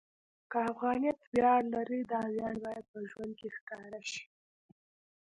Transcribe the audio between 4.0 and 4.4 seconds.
شي.